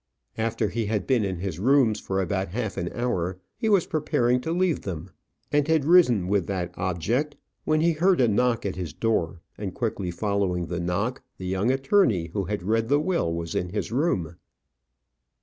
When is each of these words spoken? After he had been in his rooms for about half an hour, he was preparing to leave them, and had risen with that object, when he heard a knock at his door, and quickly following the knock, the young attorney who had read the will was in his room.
After 0.39 0.69
he 0.69 0.87
had 0.87 1.05
been 1.05 1.23
in 1.23 1.37
his 1.37 1.59
rooms 1.59 1.99
for 1.99 2.19
about 2.21 2.47
half 2.47 2.75
an 2.75 2.91
hour, 2.91 3.37
he 3.55 3.69
was 3.69 3.85
preparing 3.85 4.41
to 4.41 4.51
leave 4.51 4.81
them, 4.81 5.11
and 5.51 5.67
had 5.67 5.85
risen 5.85 6.27
with 6.27 6.47
that 6.47 6.73
object, 6.75 7.35
when 7.65 7.81
he 7.81 7.91
heard 7.91 8.19
a 8.19 8.27
knock 8.27 8.65
at 8.65 8.75
his 8.75 8.93
door, 8.93 9.41
and 9.59 9.75
quickly 9.75 10.09
following 10.09 10.65
the 10.65 10.79
knock, 10.79 11.21
the 11.37 11.45
young 11.45 11.69
attorney 11.69 12.29
who 12.33 12.45
had 12.45 12.63
read 12.63 12.87
the 12.89 12.99
will 12.99 13.31
was 13.31 13.53
in 13.53 13.69
his 13.69 13.91
room. 13.91 14.37